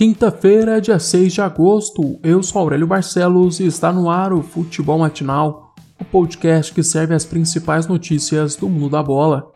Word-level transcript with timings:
Quinta-feira, 0.00 0.80
dia 0.80 0.98
6 0.98 1.30
de 1.30 1.42
agosto, 1.42 2.18
eu 2.22 2.42
sou 2.42 2.62
Aurélio 2.62 2.86
Barcelos 2.86 3.60
e 3.60 3.66
está 3.66 3.92
no 3.92 4.08
ar 4.08 4.32
o 4.32 4.42
Futebol 4.42 4.98
Matinal, 4.98 5.74
o 6.00 6.04
podcast 6.06 6.72
que 6.72 6.82
serve 6.82 7.14
as 7.14 7.26
principais 7.26 7.86
notícias 7.86 8.56
do 8.56 8.66
mundo 8.66 8.88
da 8.88 9.02
bola. 9.02 9.52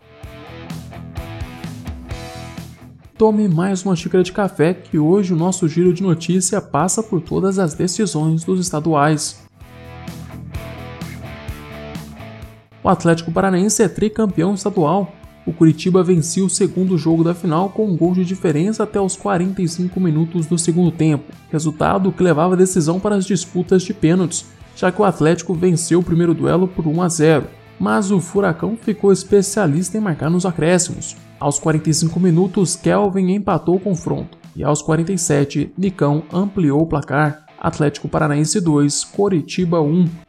Tome 3.17 3.49
mais 3.49 3.87
uma 3.87 3.97
xícara 3.97 4.23
de 4.23 4.33
café 4.33 4.75
que 4.75 4.99
hoje 4.99 5.33
o 5.33 5.37
nosso 5.37 5.67
giro 5.67 5.95
de 5.95 6.03
notícia 6.03 6.61
passa 6.61 7.03
por 7.03 7.23
todas 7.23 7.59
as 7.59 7.73
decisões 7.73 8.45
dos 8.45 8.61
estaduais. 8.61 9.43
O 12.83 12.89
Atlético 12.91 13.33
Paranaense 13.33 13.83
é 13.83 13.89
tricampeão 13.89 14.53
estadual 14.53 15.11
o 15.47 15.53
Curitiba 15.53 16.03
venceu 16.03 16.47
o 16.47 16.51
segundo 16.51 16.97
jogo 16.97 17.23
da 17.23 17.35
final 17.35 17.69
com 17.69 17.87
um 17.87 17.97
gol 17.97 18.15
de 18.15 18.25
diferença 18.25 18.83
até 18.83 19.01
os 19.01 19.15
45 19.17 20.01
minutos 20.01 20.47
do 20.47 20.59
segundo 20.59 20.91
tempo, 20.91 21.33
resultado 21.51 22.11
que 22.11 22.23
levava 22.23 22.55
a 22.55 22.57
decisão 22.57 22.99
para 22.99 23.17
as 23.17 23.27
disputas 23.27 23.83
de 23.83 23.93
pênaltis, 23.93 24.47
já 24.75 24.91
que 24.91 25.01
o 25.01 25.05
Atlético 25.05 25.53
venceu 25.53 26.01
o 26.01 26.03
primeiro 26.03 26.35
duelo 26.35 26.67
por 26.67 26.87
1 26.87 27.03
a 27.03 27.09
0. 27.09 27.47
Mas 27.79 28.11
o 28.11 28.21
Furacão 28.21 28.77
ficou 28.81 29.13
especialista 29.13 29.99
em 29.99 30.01
marcar 30.01 30.31
nos 30.31 30.47
acréscimos. 30.47 31.17
Aos 31.39 31.59
45 31.59 32.19
minutos, 32.19 32.77
Kelvin 32.77 33.35
empatou 33.35 33.77
o 33.77 33.81
confronto, 33.81 34.39
e 34.57 34.65
aos 34.65 34.81
47, 34.81 35.73
Nicão 35.77 36.23
ampliou 36.33 36.81
o 36.81 36.87
placar. 36.87 37.45
Atlético 37.59 38.09
Paranaense 38.09 38.61
2, 38.61 39.05
Coritiba 39.05 39.81
1. 39.81 40.24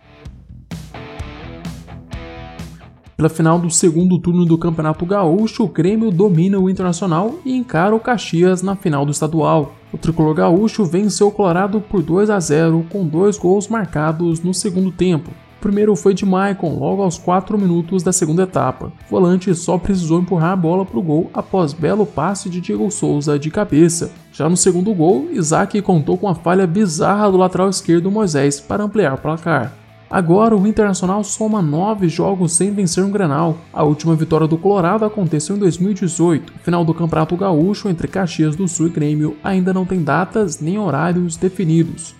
Pela 3.16 3.30
final 3.30 3.58
do 3.58 3.70
segundo 3.70 4.20
turno 4.20 4.44
do 4.44 4.58
Campeonato 4.58 5.06
Gaúcho, 5.06 5.64
o 5.64 5.70
Grêmio 5.70 6.12
domina 6.12 6.60
o 6.60 6.70
Internacional 6.70 7.36
e 7.46 7.56
encara 7.56 7.96
o 7.96 8.00
Caxias 8.00 8.62
na 8.62 8.76
final 8.76 9.06
do 9.06 9.12
estadual. 9.14 9.74
O 9.94 9.98
tricolor 9.98 10.34
gaúcho 10.34 10.84
venceu 10.84 11.28
o 11.30 11.32
Colorado 11.32 11.80
por 11.80 12.04
2 12.04 12.30
a 12.30 12.38
0 12.38 12.86
com 12.90 13.08
dois 13.08 13.38
gols 13.38 13.70
marcados 13.70 14.42
no 14.42 14.54
segundo 14.54 14.92
tempo. 14.92 15.32
O 15.32 15.62
primeiro 15.62 15.96
foi 15.96 16.14
de 16.14 16.26
Maicon 16.26 16.78
logo 16.78 17.02
aos 17.02 17.18
4 17.18 17.58
minutos 17.58 18.04
da 18.04 18.12
segunda 18.12 18.44
etapa. 18.44 18.92
O 19.08 19.12
volante 19.12 19.56
só 19.56 19.78
precisou 19.78 20.20
empurrar 20.20 20.52
a 20.52 20.58
bola 20.58 20.86
para 20.86 21.00
o 21.00 21.02
gol 21.02 21.32
após 21.34 21.72
belo 21.72 22.06
passe 22.06 22.50
de 22.50 22.60
Diego 22.60 22.92
Souza 22.92 23.40
de 23.40 23.50
cabeça. 23.50 24.12
Já 24.34 24.50
no 24.50 24.58
segundo 24.58 24.94
gol, 24.94 25.30
Isaac 25.32 25.82
contou 25.82 26.18
com 26.18 26.28
a 26.28 26.36
falha 26.36 26.68
bizarra 26.68 27.32
do 27.32 27.38
lateral 27.38 27.70
esquerdo 27.70 28.12
Moisés 28.12 28.60
para 28.60 28.84
ampliar 28.84 29.14
o 29.14 29.18
placar. 29.18 29.85
Agora 30.10 30.56
o 30.56 30.68
Internacional 30.68 31.24
soma 31.24 31.62
nove 31.62 32.08
jogos 32.08 32.54
sem 32.54 32.72
vencer 32.72 33.04
um 33.04 33.12
Grenal. 33.12 33.58
A 33.74 33.84
última 33.84 34.16
vitória 34.16 34.48
do 34.48 34.58
Colorado 34.58 35.04
aconteceu 35.04 35.56
em 35.56 35.60
2018. 35.60 36.54
O 36.56 36.60
final 36.60 36.86
do 36.86 36.94
Campeonato 36.94 37.36
Gaúcho 37.36 37.90
entre 37.90 38.08
Caxias 38.08 38.56
do 38.56 38.68
Sul 38.68 38.88
e 38.88 38.92
Grêmio 38.92 39.36
ainda 39.44 39.74
não 39.74 39.86
tem 39.86 40.04
datas 40.04 40.60
nem 40.60 40.78
horários 40.78 41.36
definidos. 41.36 42.16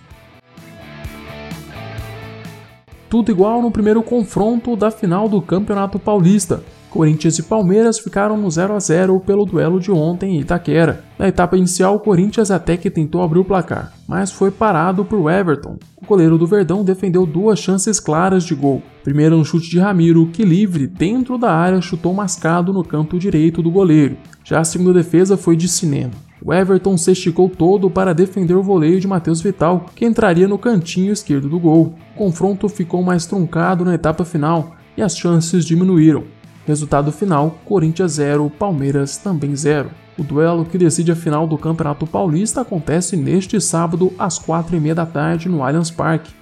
Tudo 3.08 3.30
igual 3.30 3.62
no 3.62 3.70
primeiro 3.70 4.02
confronto 4.02 4.74
da 4.74 4.90
final 4.90 5.28
do 5.28 5.40
Campeonato 5.40 5.98
Paulista. 5.98 6.62
Corinthians 6.90 7.38
e 7.38 7.42
Palmeiras 7.42 7.98
ficaram 7.98 8.36
no 8.36 8.50
0 8.50 8.74
a 8.74 8.80
0 8.80 9.20
pelo 9.20 9.44
duelo 9.44 9.78
de 9.78 9.92
ontem 9.92 10.36
em 10.36 10.40
Itaquera. 10.40 11.04
Na 11.18 11.28
etapa 11.28 11.56
inicial, 11.56 11.94
o 11.94 12.00
Corinthians 12.00 12.50
até 12.50 12.76
que 12.76 12.90
tentou 12.90 13.22
abrir 13.22 13.38
o 13.38 13.44
placar, 13.44 13.92
mas 14.08 14.32
foi 14.32 14.50
parado 14.50 15.04
por 15.04 15.30
Everton. 15.30 15.76
O 15.96 16.06
goleiro 16.06 16.38
do 16.38 16.46
Verdão 16.46 16.82
defendeu 16.82 17.26
duas 17.26 17.58
chances 17.58 18.00
claras 18.00 18.44
de 18.44 18.54
gol. 18.54 18.82
Primeiro 19.04 19.36
um 19.36 19.44
chute 19.44 19.68
de 19.68 19.78
Ramiro, 19.78 20.26
que 20.32 20.42
livre 20.42 20.86
dentro 20.86 21.36
da 21.36 21.52
área 21.52 21.80
chutou 21.80 22.14
mascado 22.14 22.72
no 22.72 22.82
canto 22.82 23.18
direito 23.18 23.62
do 23.62 23.70
goleiro. 23.70 24.16
Já 24.42 24.60
a 24.60 24.64
segunda 24.64 24.94
defesa 24.94 25.36
foi 25.36 25.54
de 25.54 25.68
cinema. 25.68 26.25
O 26.46 26.54
Everton 26.54 26.96
se 26.96 27.10
esticou 27.10 27.48
todo 27.50 27.90
para 27.90 28.14
defender 28.14 28.54
o 28.54 28.62
voleio 28.62 29.00
de 29.00 29.08
Matheus 29.08 29.40
Vital, 29.40 29.86
que 29.96 30.04
entraria 30.04 30.46
no 30.46 30.56
cantinho 30.56 31.12
esquerdo 31.12 31.48
do 31.48 31.58
gol. 31.58 31.96
O 32.14 32.18
confronto 32.18 32.68
ficou 32.68 33.02
mais 33.02 33.26
truncado 33.26 33.84
na 33.84 33.96
etapa 33.96 34.24
final 34.24 34.76
e 34.96 35.02
as 35.02 35.18
chances 35.18 35.64
diminuíram. 35.64 36.22
Resultado 36.64 37.10
final: 37.10 37.58
Corinthians 37.64 38.12
0, 38.12 38.48
Palmeiras 38.56 39.16
também 39.16 39.56
0. 39.56 39.90
O 40.16 40.22
duelo 40.22 40.64
que 40.64 40.78
decide 40.78 41.10
a 41.10 41.16
final 41.16 41.48
do 41.48 41.58
Campeonato 41.58 42.06
Paulista 42.06 42.60
acontece 42.60 43.16
neste 43.16 43.60
sábado 43.60 44.12
às 44.16 44.38
4h30 44.38 44.94
da 44.94 45.04
tarde 45.04 45.48
no 45.48 45.64
Allianz 45.64 45.90
Parque. 45.90 46.32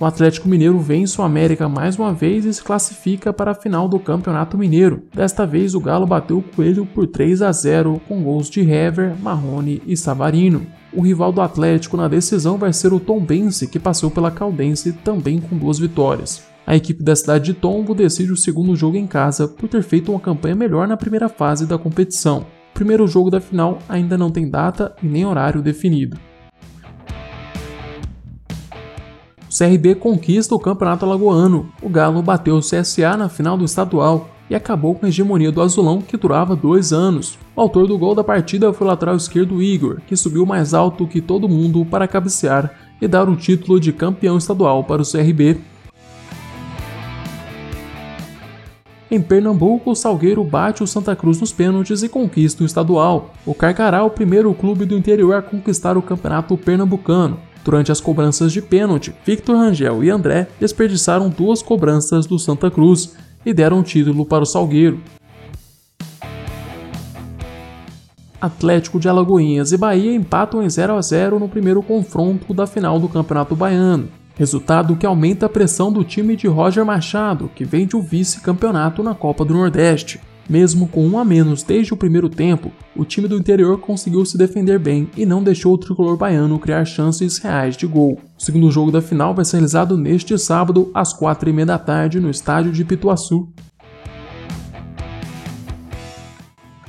O 0.00 0.04
Atlético 0.04 0.48
Mineiro 0.48 0.78
vence 0.78 1.20
o 1.20 1.24
América 1.24 1.68
mais 1.68 1.98
uma 1.98 2.14
vez 2.14 2.44
e 2.44 2.54
se 2.54 2.62
classifica 2.62 3.32
para 3.32 3.50
a 3.50 3.54
final 3.54 3.88
do 3.88 3.98
Campeonato 3.98 4.56
Mineiro. 4.56 5.02
Desta 5.12 5.44
vez 5.44 5.74
o 5.74 5.80
Galo 5.80 6.06
bateu 6.06 6.38
o 6.38 6.42
Coelho 6.42 6.86
por 6.86 7.08
3 7.08 7.42
a 7.42 7.50
0 7.50 8.00
com 8.06 8.22
gols 8.22 8.48
de 8.48 8.60
Hever, 8.60 9.16
Marrone 9.20 9.82
e 9.84 9.96
Savarino. 9.96 10.64
O 10.92 11.02
rival 11.02 11.32
do 11.32 11.40
Atlético 11.40 11.96
na 11.96 12.06
decisão 12.06 12.56
vai 12.56 12.72
ser 12.72 12.92
o 12.92 13.00
Tombense, 13.00 13.66
que 13.66 13.80
passou 13.80 14.08
pela 14.08 14.30
Caldense 14.30 14.92
também 14.92 15.40
com 15.40 15.58
duas 15.58 15.80
vitórias. 15.80 16.46
A 16.64 16.76
equipe 16.76 17.02
da 17.02 17.16
cidade 17.16 17.46
de 17.46 17.54
Tombo 17.54 17.92
decide 17.92 18.30
o 18.30 18.36
segundo 18.36 18.76
jogo 18.76 18.96
em 18.96 19.06
casa 19.06 19.48
por 19.48 19.68
ter 19.68 19.82
feito 19.82 20.12
uma 20.12 20.20
campanha 20.20 20.54
melhor 20.54 20.86
na 20.86 20.96
primeira 20.96 21.28
fase 21.28 21.66
da 21.66 21.76
competição. 21.76 22.46
O 22.70 22.74
primeiro 22.74 23.04
jogo 23.08 23.30
da 23.30 23.40
final 23.40 23.80
ainda 23.88 24.16
não 24.16 24.30
tem 24.30 24.48
data 24.48 24.94
e 25.02 25.06
nem 25.06 25.26
horário 25.26 25.60
definido. 25.60 26.16
CRB 29.58 29.96
conquista 29.96 30.54
o 30.54 30.58
Campeonato 30.60 31.04
Alagoano. 31.04 31.68
O 31.82 31.88
Galo 31.88 32.22
bateu 32.22 32.54
o 32.54 32.60
CSA 32.60 33.16
na 33.16 33.28
final 33.28 33.58
do 33.58 33.64
estadual 33.64 34.28
e 34.48 34.54
acabou 34.54 34.94
com 34.94 35.04
a 35.04 35.08
hegemonia 35.08 35.50
do 35.50 35.60
azulão 35.60 36.00
que 36.00 36.16
durava 36.16 36.54
dois 36.54 36.92
anos. 36.92 37.36
O 37.56 37.60
autor 37.60 37.88
do 37.88 37.98
gol 37.98 38.14
da 38.14 38.22
partida 38.22 38.72
foi 38.72 38.86
o 38.86 38.90
lateral 38.90 39.16
esquerdo 39.16 39.60
Igor, 39.60 40.00
que 40.06 40.16
subiu 40.16 40.46
mais 40.46 40.74
alto 40.74 41.08
que 41.08 41.20
todo 41.20 41.48
mundo 41.48 41.84
para 41.84 42.06
cabecear 42.06 42.72
e 43.02 43.08
dar 43.08 43.28
o 43.28 43.34
título 43.34 43.80
de 43.80 43.92
campeão 43.92 44.38
estadual 44.38 44.84
para 44.84 45.02
o 45.02 45.04
CRB 45.04 45.58
Em 49.10 49.22
Pernambuco, 49.22 49.90
o 49.90 49.94
Salgueiro 49.94 50.44
bate 50.44 50.82
o 50.82 50.86
Santa 50.86 51.16
Cruz 51.16 51.40
nos 51.40 51.50
pênaltis 51.50 52.02
e 52.02 52.10
conquista 52.10 52.62
o 52.62 52.66
estadual. 52.66 53.32
O 53.46 53.54
Carcará 53.54 53.98
é 53.98 54.02
o 54.02 54.10
primeiro 54.10 54.52
clube 54.52 54.84
do 54.84 54.98
interior 54.98 55.32
a 55.32 55.40
conquistar 55.40 55.96
o 55.96 56.02
campeonato 56.02 56.54
pernambucano. 56.58 57.40
Durante 57.68 57.92
as 57.92 58.00
cobranças 58.00 58.50
de 58.50 58.62
pênalti, 58.62 59.14
Victor 59.26 59.54
Rangel 59.54 60.02
e 60.02 60.08
André 60.08 60.48
desperdiçaram 60.58 61.28
duas 61.28 61.60
cobranças 61.60 62.24
do 62.24 62.38
Santa 62.38 62.70
Cruz 62.70 63.14
e 63.44 63.52
deram 63.52 63.80
o 63.80 63.82
título 63.82 64.24
para 64.24 64.42
o 64.42 64.46
Salgueiro. 64.46 64.98
Atlético 68.40 68.98
de 68.98 69.06
Alagoinhas 69.06 69.70
e 69.70 69.76
Bahia 69.76 70.14
empatam 70.14 70.62
em 70.62 70.70
0 70.70 70.94
a 70.94 71.02
0 71.02 71.38
no 71.38 71.46
primeiro 71.46 71.82
confronto 71.82 72.54
da 72.54 72.66
final 72.66 72.98
do 72.98 73.06
Campeonato 73.06 73.54
Baiano 73.54 74.08
resultado 74.38 74.94
que 74.94 75.04
aumenta 75.04 75.46
a 75.46 75.48
pressão 75.48 75.92
do 75.92 76.04
time 76.04 76.36
de 76.36 76.46
Roger 76.46 76.84
Machado, 76.84 77.50
que 77.56 77.64
vem 77.64 77.86
de 77.88 77.96
um 77.96 78.00
vice-campeonato 78.00 79.02
na 79.02 79.12
Copa 79.12 79.44
do 79.44 79.52
Nordeste. 79.52 80.20
Mesmo 80.48 80.88
com 80.88 81.06
um 81.06 81.18
a 81.18 81.24
menos 81.24 81.62
desde 81.62 81.92
o 81.92 81.96
primeiro 81.96 82.30
tempo, 82.30 82.72
o 82.96 83.04
time 83.04 83.28
do 83.28 83.36
interior 83.36 83.78
conseguiu 83.78 84.24
se 84.24 84.38
defender 84.38 84.78
bem 84.78 85.10
e 85.14 85.26
não 85.26 85.42
deixou 85.42 85.74
o 85.74 85.78
tricolor 85.78 86.16
baiano 86.16 86.58
criar 86.58 86.86
chances 86.86 87.36
reais 87.36 87.76
de 87.76 87.86
gol. 87.86 88.18
O 88.38 88.42
segundo 88.42 88.70
jogo 88.70 88.90
da 88.90 89.02
final 89.02 89.34
vai 89.34 89.44
ser 89.44 89.58
realizado 89.58 89.98
neste 89.98 90.38
sábado, 90.38 90.90
às 90.94 91.12
quatro 91.12 91.50
e 91.50 91.52
meia 91.52 91.66
da 91.66 91.78
tarde, 91.78 92.18
no 92.18 92.30
estádio 92.30 92.72
de 92.72 92.82
Pituaçu. 92.82 93.46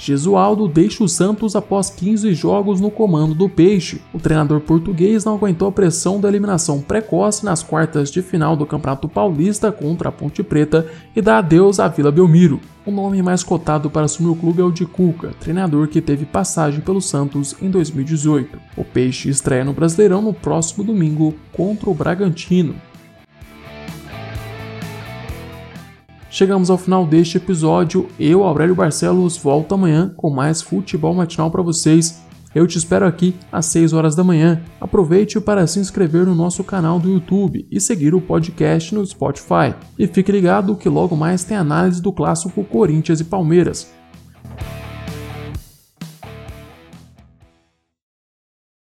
Gesualdo 0.09 0.67
deixa 0.67 1.03
o 1.03 1.07
Santos 1.07 1.55
após 1.55 1.91
15 1.91 2.33
jogos 2.33 2.81
no 2.81 2.89
comando 2.89 3.35
do 3.35 3.47
Peixe. 3.47 4.01
O 4.11 4.17
treinador 4.17 4.59
português 4.59 5.23
não 5.23 5.35
aguentou 5.35 5.67
a 5.67 5.71
pressão 5.71 6.19
da 6.19 6.27
eliminação 6.27 6.81
precoce 6.81 7.45
nas 7.45 7.61
quartas 7.61 8.09
de 8.09 8.23
final 8.23 8.55
do 8.55 8.65
Campeonato 8.65 9.07
Paulista 9.07 9.71
contra 9.71 10.09
a 10.09 10.11
Ponte 10.11 10.41
Preta 10.41 10.87
e 11.15 11.21
dá 11.21 11.37
adeus 11.37 11.79
à 11.79 11.87
Vila 11.87 12.11
Belmiro. 12.11 12.59
O 12.87 12.89
nome 12.89 13.21
mais 13.21 13.43
cotado 13.43 13.87
para 13.87 14.05
assumir 14.05 14.29
o 14.29 14.35
clube 14.35 14.61
é 14.61 14.65
o 14.65 14.71
de 14.71 14.83
Cuca, 14.83 15.29
treinador 15.39 15.87
que 15.87 16.01
teve 16.01 16.25
passagem 16.25 16.81
pelo 16.81 17.01
Santos 17.01 17.55
em 17.61 17.69
2018. 17.69 18.57
O 18.75 18.83
Peixe 18.83 19.29
estreia 19.29 19.63
no 19.63 19.73
Brasileirão 19.73 20.23
no 20.23 20.33
próximo 20.33 20.83
domingo 20.83 21.35
contra 21.53 21.87
o 21.87 21.93
Bragantino. 21.93 22.73
Chegamos 26.29 26.69
ao 26.69 26.77
final 26.77 27.07
deste 27.07 27.37
episódio. 27.37 28.07
Eu, 28.19 28.43
Aurélio 28.43 28.75
Barcelos, 28.75 29.35
volto 29.35 29.73
amanhã 29.73 30.13
com 30.15 30.29
mais 30.29 30.61
futebol 30.61 31.13
matinal 31.13 31.49
para 31.49 31.63
vocês. 31.63 32.21
Eu 32.53 32.67
te 32.67 32.77
espero 32.77 33.05
aqui 33.05 33.35
às 33.51 33.65
6 33.67 33.93
horas 33.93 34.15
da 34.15 34.23
manhã. 34.23 34.61
Aproveite 34.79 35.39
para 35.39 35.65
se 35.65 35.79
inscrever 35.79 36.25
no 36.25 36.35
nosso 36.35 36.63
canal 36.63 36.99
do 36.99 37.09
YouTube 37.09 37.67
e 37.71 37.79
seguir 37.79 38.13
o 38.13 38.21
podcast 38.21 38.93
no 38.93 39.05
Spotify. 39.05 39.73
E 39.97 40.07
fique 40.07 40.31
ligado 40.31 40.75
que 40.75 40.89
logo 40.89 41.15
mais 41.15 41.43
tem 41.43 41.57
análise 41.57 42.01
do 42.01 42.13
clássico 42.13 42.63
Corinthians 42.63 43.19
e 43.19 43.25
Palmeiras. 43.25 43.98